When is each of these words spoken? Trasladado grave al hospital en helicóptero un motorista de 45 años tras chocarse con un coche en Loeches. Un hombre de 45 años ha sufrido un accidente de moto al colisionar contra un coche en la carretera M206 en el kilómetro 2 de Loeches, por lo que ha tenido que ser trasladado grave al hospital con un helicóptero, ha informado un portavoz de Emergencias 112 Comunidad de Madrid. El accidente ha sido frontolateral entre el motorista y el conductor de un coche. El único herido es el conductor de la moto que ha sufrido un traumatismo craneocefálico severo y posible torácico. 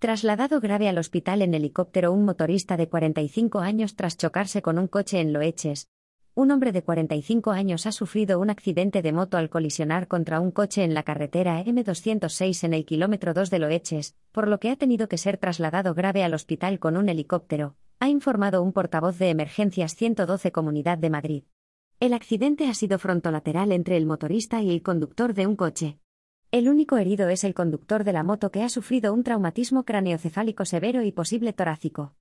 Trasladado 0.00 0.60
grave 0.60 0.88
al 0.88 0.96
hospital 0.96 1.42
en 1.42 1.54
helicóptero 1.54 2.12
un 2.12 2.24
motorista 2.24 2.76
de 2.76 2.88
45 2.88 3.58
años 3.58 3.96
tras 3.96 4.16
chocarse 4.16 4.62
con 4.62 4.78
un 4.78 4.86
coche 4.86 5.18
en 5.18 5.32
Loeches. 5.32 5.88
Un 6.36 6.52
hombre 6.52 6.70
de 6.70 6.84
45 6.84 7.50
años 7.50 7.84
ha 7.84 7.90
sufrido 7.90 8.38
un 8.38 8.48
accidente 8.48 9.02
de 9.02 9.12
moto 9.12 9.38
al 9.38 9.50
colisionar 9.50 10.06
contra 10.06 10.38
un 10.38 10.52
coche 10.52 10.84
en 10.84 10.94
la 10.94 11.02
carretera 11.02 11.64
M206 11.64 12.62
en 12.62 12.74
el 12.74 12.84
kilómetro 12.84 13.34
2 13.34 13.50
de 13.50 13.58
Loeches, 13.58 14.14
por 14.30 14.46
lo 14.46 14.60
que 14.60 14.70
ha 14.70 14.76
tenido 14.76 15.08
que 15.08 15.18
ser 15.18 15.36
trasladado 15.36 15.94
grave 15.94 16.22
al 16.22 16.34
hospital 16.34 16.78
con 16.78 16.96
un 16.96 17.08
helicóptero, 17.08 17.74
ha 17.98 18.08
informado 18.08 18.62
un 18.62 18.72
portavoz 18.72 19.18
de 19.18 19.30
Emergencias 19.30 19.96
112 19.96 20.52
Comunidad 20.52 20.98
de 20.98 21.10
Madrid. 21.10 21.42
El 21.98 22.14
accidente 22.14 22.68
ha 22.68 22.74
sido 22.74 23.00
frontolateral 23.00 23.72
entre 23.72 23.96
el 23.96 24.06
motorista 24.06 24.62
y 24.62 24.70
el 24.70 24.80
conductor 24.80 25.34
de 25.34 25.48
un 25.48 25.56
coche. 25.56 25.98
El 26.50 26.70
único 26.70 26.96
herido 26.96 27.28
es 27.28 27.44
el 27.44 27.52
conductor 27.52 28.04
de 28.04 28.14
la 28.14 28.22
moto 28.22 28.50
que 28.50 28.62
ha 28.62 28.70
sufrido 28.70 29.12
un 29.12 29.22
traumatismo 29.22 29.84
craneocefálico 29.84 30.64
severo 30.64 31.02
y 31.02 31.12
posible 31.12 31.52
torácico. 31.52 32.14